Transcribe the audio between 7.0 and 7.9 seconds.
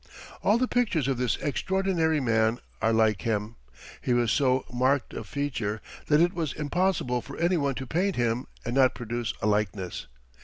for any one to